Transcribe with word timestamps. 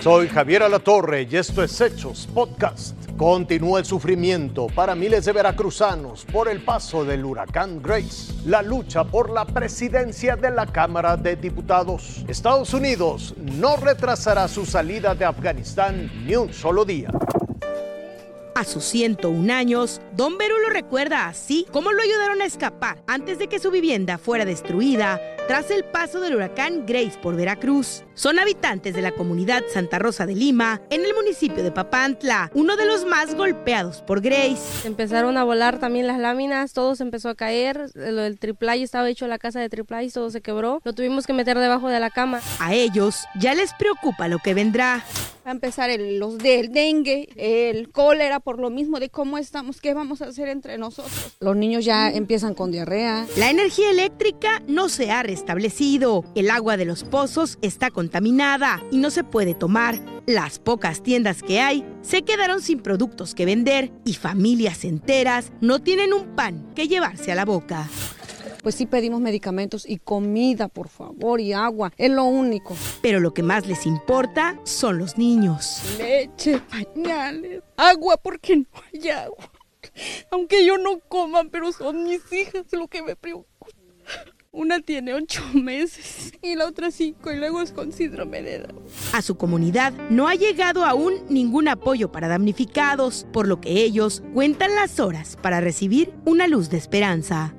Soy 0.00 0.28
Javier 0.28 0.62
Alatorre 0.62 1.26
y 1.28 1.36
esto 1.36 1.60
es 1.60 1.80
Hechos 1.80 2.28
Podcast. 2.32 2.94
Continúa 3.16 3.80
el 3.80 3.84
sufrimiento 3.84 4.68
para 4.68 4.94
miles 4.94 5.24
de 5.24 5.32
veracruzanos 5.32 6.24
por 6.24 6.48
el 6.48 6.62
paso 6.64 7.04
del 7.04 7.24
huracán 7.24 7.82
Grace. 7.82 8.32
La 8.46 8.62
lucha 8.62 9.02
por 9.02 9.28
la 9.28 9.44
presidencia 9.44 10.36
de 10.36 10.52
la 10.52 10.66
Cámara 10.66 11.16
de 11.16 11.34
Diputados. 11.34 12.24
Estados 12.28 12.72
Unidos 12.74 13.34
no 13.38 13.76
retrasará 13.76 14.46
su 14.46 14.64
salida 14.64 15.16
de 15.16 15.24
Afganistán 15.24 16.12
ni 16.24 16.36
un 16.36 16.52
solo 16.52 16.84
día. 16.84 17.10
A 18.58 18.64
sus 18.64 18.82
101 18.86 19.54
años, 19.54 20.00
Don 20.16 20.36
Beru 20.36 20.58
lo 20.58 20.70
recuerda 20.70 21.28
así 21.28 21.64
como 21.70 21.92
lo 21.92 22.02
ayudaron 22.02 22.42
a 22.42 22.44
escapar 22.44 23.00
antes 23.06 23.38
de 23.38 23.46
que 23.46 23.60
su 23.60 23.70
vivienda 23.70 24.18
fuera 24.18 24.44
destruida 24.44 25.20
tras 25.46 25.70
el 25.70 25.84
paso 25.84 26.18
del 26.18 26.34
huracán 26.34 26.84
Grace 26.84 27.16
por 27.22 27.36
Veracruz. 27.36 28.02
Son 28.14 28.40
habitantes 28.40 28.94
de 28.94 29.00
la 29.00 29.12
comunidad 29.12 29.62
Santa 29.72 30.00
Rosa 30.00 30.26
de 30.26 30.34
Lima, 30.34 30.82
en 30.90 31.04
el 31.04 31.14
municipio 31.14 31.62
de 31.62 31.70
Papantla, 31.70 32.50
uno 32.52 32.76
de 32.76 32.84
los 32.84 33.06
más 33.06 33.36
golpeados 33.36 34.02
por 34.02 34.20
Grace. 34.20 34.86
Empezaron 34.88 35.36
a 35.36 35.44
volar 35.44 35.78
también 35.78 36.08
las 36.08 36.18
láminas, 36.18 36.72
todo 36.72 36.96
se 36.96 37.04
empezó 37.04 37.28
a 37.28 37.36
caer, 37.36 37.92
lo 37.94 38.22
del 38.22 38.40
triplay 38.40 38.82
estaba 38.82 39.08
hecho 39.08 39.28
la 39.28 39.38
casa 39.38 39.60
de 39.60 39.68
triplay, 39.68 40.10
todo 40.10 40.30
se 40.30 40.40
quebró, 40.40 40.82
lo 40.82 40.92
tuvimos 40.92 41.28
que 41.28 41.32
meter 41.32 41.56
debajo 41.60 41.88
de 41.88 42.00
la 42.00 42.10
cama. 42.10 42.40
A 42.58 42.74
ellos 42.74 43.24
ya 43.40 43.54
les 43.54 43.72
preocupa 43.74 44.26
lo 44.26 44.40
que 44.40 44.52
vendrá. 44.52 45.04
Va 45.48 45.52
a 45.52 45.54
empezar 45.54 45.88
los 45.98 46.36
del 46.36 46.72
dengue, 46.72 47.26
el 47.34 47.88
cólera, 47.88 48.38
por 48.38 48.58
lo 48.58 48.68
mismo 48.68 49.00
de 49.00 49.08
cómo 49.08 49.38
estamos, 49.38 49.80
qué 49.80 49.94
vamos 49.94 50.20
a 50.20 50.26
hacer 50.26 50.46
entre 50.48 50.76
nosotros. 50.76 51.38
Los 51.40 51.56
niños 51.56 51.86
ya 51.86 52.10
empiezan 52.10 52.52
con 52.52 52.70
diarrea. 52.70 53.26
La 53.38 53.48
energía 53.48 53.90
eléctrica 53.90 54.62
no 54.68 54.90
se 54.90 55.10
ha 55.10 55.22
restablecido. 55.22 56.22
El 56.34 56.50
agua 56.50 56.76
de 56.76 56.84
los 56.84 57.02
pozos 57.02 57.56
está 57.62 57.90
contaminada 57.90 58.82
y 58.90 58.98
no 58.98 59.08
se 59.08 59.24
puede 59.24 59.54
tomar. 59.54 59.98
Las 60.26 60.58
pocas 60.58 61.02
tiendas 61.02 61.42
que 61.42 61.60
hay 61.60 61.82
se 62.02 62.24
quedaron 62.24 62.60
sin 62.60 62.80
productos 62.80 63.34
que 63.34 63.46
vender 63.46 63.90
y 64.04 64.12
familias 64.12 64.84
enteras 64.84 65.50
no 65.62 65.80
tienen 65.80 66.12
un 66.12 66.36
pan 66.36 66.74
que 66.74 66.88
llevarse 66.88 67.32
a 67.32 67.34
la 67.34 67.46
boca 67.46 67.88
pues 68.62 68.74
sí 68.74 68.86
pedimos 68.86 69.20
medicamentos 69.20 69.84
y 69.88 69.98
comida, 69.98 70.68
por 70.68 70.88
favor, 70.88 71.40
y 71.40 71.52
agua. 71.52 71.92
Es 71.96 72.10
lo 72.10 72.24
único. 72.24 72.76
Pero 73.02 73.20
lo 73.20 73.34
que 73.34 73.42
más 73.42 73.66
les 73.66 73.86
importa 73.86 74.58
son 74.64 74.98
los 74.98 75.18
niños. 75.18 75.82
Leche, 75.98 76.60
pañales, 76.60 77.62
agua 77.76 78.16
porque 78.16 78.56
no 78.56 78.66
hay 78.92 79.08
agua. 79.10 79.50
Aunque 80.30 80.64
yo 80.64 80.78
no 80.78 81.00
coma, 81.00 81.44
pero 81.50 81.72
son 81.72 82.04
mis 82.04 82.32
hijas 82.32 82.64
lo 82.72 82.88
que 82.88 83.02
me 83.02 83.16
preocupa. 83.16 83.66
Una 84.50 84.80
tiene 84.80 85.12
ocho 85.12 85.42
meses 85.52 86.32
y 86.42 86.56
la 86.56 86.66
otra 86.66 86.90
cinco 86.90 87.30
y 87.30 87.36
luego 87.36 87.60
es 87.60 87.72
con 87.72 87.92
síndrome 87.92 88.42
de 88.42 88.60
Down. 88.60 88.82
A 89.12 89.22
su 89.22 89.36
comunidad 89.36 89.92
no 90.10 90.26
ha 90.26 90.34
llegado 90.34 90.84
aún 90.84 91.14
ningún 91.28 91.68
apoyo 91.68 92.10
para 92.10 92.28
damnificados, 92.28 93.26
por 93.32 93.46
lo 93.46 93.60
que 93.60 93.82
ellos 93.82 94.22
cuentan 94.32 94.74
las 94.74 95.00
horas 95.00 95.36
para 95.40 95.60
recibir 95.60 96.12
una 96.24 96.48
luz 96.48 96.70
de 96.70 96.78
esperanza. 96.78 97.54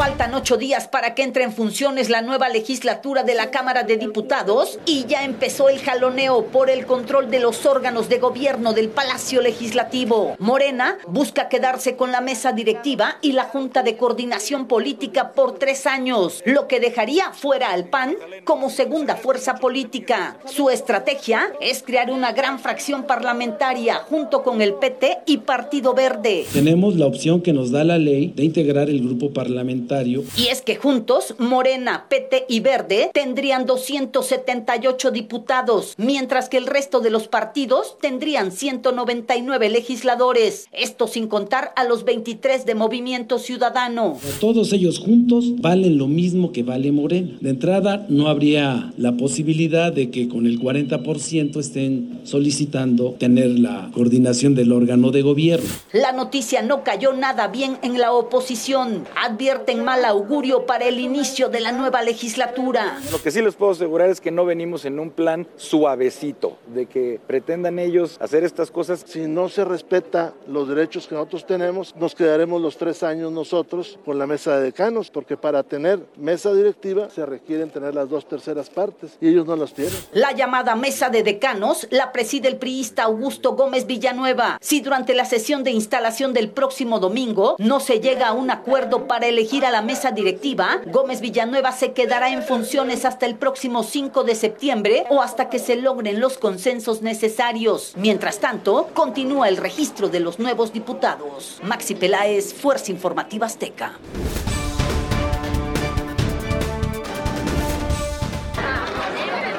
Faltan 0.00 0.32
ocho 0.32 0.56
días 0.56 0.88
para 0.88 1.14
que 1.14 1.22
entre 1.22 1.44
en 1.44 1.52
funciones 1.52 2.08
la 2.08 2.22
nueva 2.22 2.48
legislatura 2.48 3.22
de 3.22 3.34
la 3.34 3.50
Cámara 3.50 3.82
de 3.82 3.98
Diputados 3.98 4.78
y 4.86 5.04
ya 5.04 5.26
empezó 5.26 5.68
el 5.68 5.78
jaloneo 5.78 6.46
por 6.46 6.70
el 6.70 6.86
control 6.86 7.30
de 7.30 7.38
los 7.38 7.66
órganos 7.66 8.08
de 8.08 8.18
gobierno 8.18 8.72
del 8.72 8.88
Palacio 8.88 9.42
Legislativo. 9.42 10.36
Morena 10.38 10.96
busca 11.06 11.50
quedarse 11.50 11.96
con 11.96 12.12
la 12.12 12.22
mesa 12.22 12.52
directiva 12.52 13.18
y 13.20 13.32
la 13.32 13.44
Junta 13.44 13.82
de 13.82 13.98
Coordinación 13.98 14.68
Política 14.68 15.32
por 15.32 15.58
tres 15.58 15.86
años, 15.86 16.40
lo 16.46 16.66
que 16.66 16.80
dejaría 16.80 17.32
fuera 17.34 17.70
al 17.70 17.90
PAN 17.90 18.16
como 18.44 18.70
segunda 18.70 19.16
fuerza 19.16 19.56
política. 19.56 20.38
Su 20.46 20.70
estrategia 20.70 21.52
es 21.60 21.82
crear 21.82 22.10
una 22.10 22.32
gran 22.32 22.58
fracción 22.58 23.02
parlamentaria 23.02 23.96
junto 23.96 24.42
con 24.42 24.62
el 24.62 24.72
PT 24.72 25.18
y 25.26 25.36
Partido 25.36 25.92
Verde. 25.92 26.46
Tenemos 26.54 26.96
la 26.96 27.04
opción 27.04 27.42
que 27.42 27.52
nos 27.52 27.70
da 27.70 27.84
la 27.84 27.98
ley 27.98 28.32
de 28.34 28.44
integrar 28.44 28.88
el 28.88 29.02
grupo 29.02 29.34
parlamentario 29.34 29.89
y 30.36 30.46
es 30.46 30.62
que 30.62 30.76
juntos, 30.76 31.34
Morena, 31.38 32.06
PT 32.08 32.46
y 32.48 32.60
Verde 32.60 33.10
tendrían 33.12 33.66
278 33.66 35.10
diputados, 35.10 35.94
mientras 35.96 36.48
que 36.48 36.58
el 36.58 36.66
resto 36.66 37.00
de 37.00 37.10
los 37.10 37.26
partidos 37.26 37.96
tendrían 38.00 38.52
199 38.52 39.68
legisladores. 39.68 40.68
Esto 40.70 41.08
sin 41.08 41.26
contar 41.26 41.72
a 41.74 41.82
los 41.84 42.04
23 42.04 42.66
de 42.66 42.74
Movimiento 42.76 43.40
Ciudadano. 43.40 44.16
Todos 44.40 44.72
ellos 44.72 45.00
juntos 45.00 45.60
valen 45.60 45.98
lo 45.98 46.06
mismo 46.06 46.52
que 46.52 46.62
vale 46.62 46.92
Morena. 46.92 47.36
De 47.40 47.50
entrada, 47.50 48.06
no 48.08 48.28
habría 48.28 48.92
la 48.96 49.16
posibilidad 49.16 49.92
de 49.92 50.10
que 50.10 50.28
con 50.28 50.46
el 50.46 50.60
40% 50.60 51.58
estén 51.58 52.20
solicitando 52.22 53.16
tener 53.18 53.58
la 53.58 53.90
coordinación 53.92 54.54
del 54.54 54.72
órgano 54.72 55.10
de 55.10 55.22
gobierno. 55.22 55.68
La 55.92 56.12
noticia 56.12 56.62
no 56.62 56.84
cayó 56.84 57.12
nada 57.12 57.48
bien 57.48 57.78
en 57.82 57.98
la 57.98 58.12
oposición. 58.12 59.04
Advierten 59.16 59.79
mal 59.84 60.04
augurio 60.04 60.66
para 60.66 60.84
el 60.84 60.98
inicio 60.98 61.48
de 61.48 61.60
la 61.60 61.72
nueva 61.72 62.02
legislatura. 62.02 62.98
Lo 63.10 63.22
que 63.22 63.30
sí 63.30 63.42
les 63.42 63.54
puedo 63.54 63.72
asegurar 63.72 64.10
es 64.10 64.20
que 64.20 64.30
no 64.30 64.44
venimos 64.44 64.84
en 64.84 64.98
un 64.98 65.10
plan 65.10 65.46
suavecito, 65.56 66.58
de 66.66 66.86
que 66.86 67.20
pretendan 67.26 67.78
ellos 67.78 68.16
hacer 68.20 68.44
estas 68.44 68.70
cosas. 68.70 69.04
Si 69.06 69.20
no 69.20 69.48
se 69.48 69.64
respeta 69.64 70.32
los 70.46 70.68
derechos 70.68 71.06
que 71.06 71.14
nosotros 71.14 71.46
tenemos, 71.46 71.94
nos 71.96 72.14
quedaremos 72.14 72.60
los 72.60 72.76
tres 72.76 73.02
años 73.02 73.32
nosotros 73.32 73.98
con 74.04 74.18
la 74.18 74.26
mesa 74.26 74.56
de 74.56 74.62
decanos, 74.62 75.10
porque 75.10 75.36
para 75.36 75.62
tener 75.62 76.00
mesa 76.16 76.52
directiva 76.52 77.10
se 77.10 77.24
requieren 77.26 77.70
tener 77.70 77.94
las 77.94 78.08
dos 78.08 78.26
terceras 78.26 78.70
partes 78.70 79.16
y 79.20 79.28
ellos 79.28 79.46
no 79.46 79.56
las 79.56 79.72
tienen. 79.72 79.94
La 80.12 80.32
llamada 80.32 80.76
mesa 80.76 81.08
de 81.10 81.22
decanos 81.22 81.86
la 81.90 82.12
preside 82.12 82.48
el 82.48 82.56
priista 82.56 83.04
Augusto 83.04 83.52
Gómez 83.52 83.86
Villanueva. 83.86 84.58
Si 84.60 84.80
durante 84.80 85.14
la 85.14 85.24
sesión 85.24 85.64
de 85.64 85.70
instalación 85.70 86.32
del 86.32 86.50
próximo 86.50 86.98
domingo 86.98 87.56
no 87.58 87.80
se 87.80 88.00
llega 88.00 88.28
a 88.28 88.32
un 88.32 88.50
acuerdo 88.50 89.06
para 89.06 89.26
elegir 89.26 89.64
a 89.64 89.69
la 89.70 89.82
mesa 89.82 90.10
directiva, 90.10 90.80
Gómez 90.86 91.20
Villanueva 91.20 91.72
se 91.72 91.92
quedará 91.92 92.30
en 92.30 92.42
funciones 92.42 93.04
hasta 93.04 93.26
el 93.26 93.36
próximo 93.36 93.82
5 93.82 94.24
de 94.24 94.34
septiembre 94.34 95.04
o 95.10 95.22
hasta 95.22 95.48
que 95.48 95.58
se 95.58 95.76
logren 95.76 96.20
los 96.20 96.38
consensos 96.38 97.02
necesarios. 97.02 97.94
Mientras 97.96 98.38
tanto, 98.38 98.88
continúa 98.94 99.48
el 99.48 99.56
registro 99.56 100.08
de 100.08 100.20
los 100.20 100.38
nuevos 100.38 100.72
diputados. 100.72 101.60
Maxi 101.62 101.94
Peláez, 101.94 102.54
Fuerza 102.54 102.90
Informativa 102.90 103.46
Azteca. 103.46 103.98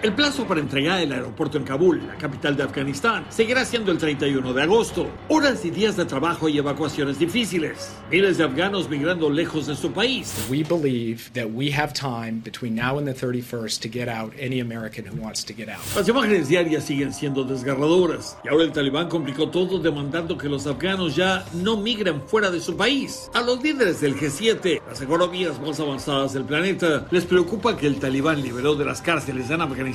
El 0.00 0.12
plazo 0.12 0.46
para 0.46 0.60
entregar 0.60 1.00
el 1.00 1.10
aeropuerto 1.10 1.58
en 1.58 1.64
Kabul, 1.64 2.06
la 2.06 2.14
capital 2.14 2.56
de 2.56 2.62
Afganistán, 2.62 3.26
seguirá 3.30 3.64
siendo 3.64 3.90
el 3.90 3.98
31 3.98 4.52
de 4.52 4.62
agosto. 4.62 5.08
Horas 5.26 5.64
y 5.64 5.70
días 5.70 5.96
de 5.96 6.04
trabajo 6.04 6.48
y 6.48 6.56
evacuaciones 6.56 7.18
difíciles. 7.18 7.90
Miles 8.08 8.38
de 8.38 8.44
afganos 8.44 8.88
migrando 8.88 9.28
lejos 9.28 9.66
de 9.66 9.74
su 9.74 9.90
país. 9.90 10.32
We 10.48 10.62
believe 10.62 11.32
that 11.32 11.46
we 11.52 11.72
have 11.72 11.92
time 11.94 12.40
between 12.44 12.76
now 12.76 12.98
and 12.98 13.08
the 13.08 13.12
31st 13.12 13.80
to 13.80 13.88
get 13.88 14.08
out 14.08 14.32
any 14.38 14.60
American 14.60 15.04
who 15.04 15.20
wants 15.20 15.44
to 15.44 15.52
get 15.52 15.68
out. 15.68 15.80
Las 15.96 16.08
imágenes 16.08 16.46
diarias 16.46 16.84
siguen 16.84 17.12
siendo 17.12 17.42
desgarradoras. 17.42 18.38
Y 18.44 18.50
ahora 18.50 18.62
el 18.62 18.72
talibán 18.72 19.08
complicó 19.08 19.48
todo 19.48 19.80
demandando 19.80 20.38
que 20.38 20.48
los 20.48 20.68
afganos 20.68 21.16
ya 21.16 21.44
no 21.54 21.76
migren 21.76 22.22
fuera 22.22 22.52
de 22.52 22.60
su 22.60 22.76
país. 22.76 23.28
A 23.34 23.40
los 23.40 23.60
líderes 23.64 24.00
del 24.00 24.14
G7, 24.14 24.80
las 24.88 25.02
economías 25.02 25.60
más 25.60 25.80
avanzadas 25.80 26.34
del 26.34 26.44
planeta, 26.44 27.08
les 27.10 27.24
preocupa 27.24 27.76
que 27.76 27.88
el 27.88 27.98
talibán 27.98 28.40
liberó 28.40 28.76
de 28.76 28.84
las 28.84 29.02
cárceles 29.02 29.50
en 29.50 29.60
Afganistán 29.60 29.87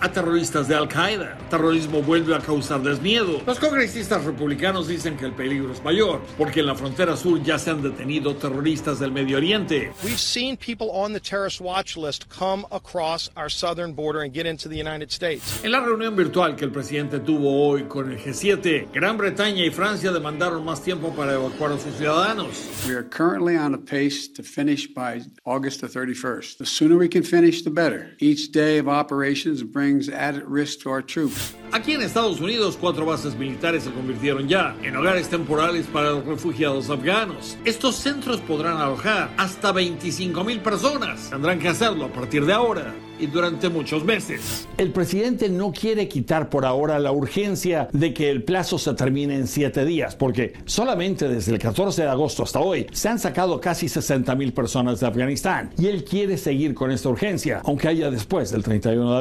a 0.00 0.08
terroristas 0.12 0.68
de 0.68 0.76
Al-Qaeda. 0.76 1.36
El 1.40 1.48
terrorismo 1.48 2.02
vuelve 2.02 2.36
a 2.36 2.38
causarles 2.38 3.00
miedo. 3.00 3.40
Los 3.46 3.58
congresistas 3.58 4.24
republicanos 4.24 4.86
dicen 4.86 5.16
que 5.16 5.26
el 5.26 5.32
peligro 5.32 5.72
es 5.72 5.82
mayor, 5.82 6.20
porque 6.38 6.60
en 6.60 6.66
la 6.66 6.74
frontera 6.76 7.16
sur 7.16 7.42
ya 7.42 7.58
se 7.58 7.70
han 7.70 7.82
detenido 7.82 8.36
terroristas 8.36 9.00
del 9.00 9.10
Medio 9.10 9.38
Oriente. 9.38 9.92
We've 10.04 10.18
seen 10.18 10.56
people 10.56 10.90
on 10.92 11.12
the 11.12 11.20
terrorist 11.20 11.60
watch 11.60 11.96
list 11.96 12.26
come 12.28 12.64
across 12.70 13.28
our 13.36 13.50
southern 13.50 13.92
border 13.92 14.22
and 14.22 14.32
get 14.32 14.46
into 14.46 14.68
the 14.68 14.76
United 14.76 15.10
States. 15.10 15.64
En 15.64 15.72
la 15.72 15.80
reunión 15.80 16.14
virtual 16.14 16.54
que 16.54 16.64
el 16.64 16.70
presidente 16.70 17.18
tuvo 17.18 17.66
hoy 17.66 17.84
con 17.88 18.12
el 18.12 18.18
G7, 18.18 18.92
Gran 18.92 19.18
Bretaña 19.18 19.64
y 19.64 19.70
Francia 19.70 20.12
demandaron 20.12 20.64
más 20.64 20.82
tiempo 20.82 21.12
para 21.14 21.34
evacuar 21.34 21.72
a 21.72 21.78
sus 21.78 21.94
ciudadanos. 21.96 22.86
We 22.86 22.94
are 22.94 23.08
currently 23.08 23.56
on 23.56 23.74
a 23.74 23.78
pace 23.78 24.28
to 24.28 24.44
finish 24.44 24.86
by 24.86 25.22
August 25.44 25.80
the 25.80 25.88
31st. 25.88 26.58
The 26.58 26.66
sooner 26.66 26.96
we 26.96 27.08
can 27.08 27.24
finish, 27.24 27.62
the 27.62 27.70
better. 27.70 28.14
Each 28.20 28.52
day 28.52 28.78
of 28.78 28.86
operation 28.86 29.39
brings 29.72 30.08
added 30.08 30.44
risk 30.46 30.82
to 30.82 30.90
our 30.90 31.02
troops. 31.02 31.54
Aquí 31.72 31.92
en 31.92 32.02
Estados 32.02 32.40
Unidos, 32.40 32.76
cuatro 32.76 33.06
bases 33.06 33.36
militares 33.36 33.84
se 33.84 33.92
convirtieron 33.92 34.48
ya 34.48 34.76
en 34.82 34.96
hogares 34.96 35.28
temporales 35.28 35.86
para 35.86 36.10
los 36.10 36.26
refugiados 36.26 36.90
afganos. 36.90 37.56
Estos 37.64 37.96
centros 37.96 38.40
podrán 38.40 38.78
alojar 38.78 39.30
hasta 39.36 39.70
25 39.70 40.42
mil 40.42 40.60
personas. 40.60 41.30
Tendrán 41.30 41.60
que 41.60 41.68
hacerlo 41.68 42.06
a 42.06 42.12
partir 42.12 42.44
de 42.44 42.52
ahora 42.52 42.92
y 43.20 43.26
durante 43.26 43.68
muchos 43.68 44.02
meses. 44.04 44.66
El 44.78 44.92
presidente 44.92 45.48
no 45.48 45.72
quiere 45.72 46.08
quitar 46.08 46.48
por 46.48 46.64
ahora 46.64 46.98
la 46.98 47.12
urgencia 47.12 47.88
de 47.92 48.14
que 48.14 48.30
el 48.30 48.42
plazo 48.42 48.78
se 48.78 48.94
termine 48.94 49.36
en 49.36 49.46
siete 49.46 49.84
días, 49.84 50.16
porque 50.16 50.54
solamente 50.64 51.28
desde 51.28 51.52
el 51.52 51.58
14 51.58 52.02
de 52.02 52.08
agosto 52.08 52.42
hasta 52.42 52.60
hoy 52.60 52.86
se 52.92 53.08
han 53.08 53.18
sacado 53.18 53.60
casi 53.60 53.88
60 53.88 54.34
mil 54.34 54.52
personas 54.52 55.00
de 55.00 55.06
Afganistán 55.06 55.70
y 55.78 55.86
él 55.86 56.04
quiere 56.04 56.38
seguir 56.38 56.74
con 56.74 56.90
esta 56.90 57.10
urgencia, 57.10 57.60
aunque 57.64 57.88
haya 57.88 58.10
después 58.10 58.50
del 58.50 58.62
31 58.62 59.12
de 59.12 59.20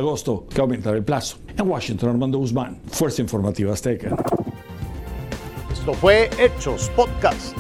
que 0.50 0.62
aumentar 0.62 0.96
el 0.96 1.04
plazo. 1.04 1.38
En 1.58 1.70
Washington, 1.70 2.10
Armando 2.10 2.38
Guzmán, 2.38 2.80
Fuerza 2.88 3.22
Informativa 3.22 3.74
Azteca. 3.74 4.16
Esto 5.72 5.94
fue 5.94 6.30
Hechos 6.38 6.90
Podcast. 6.96 7.56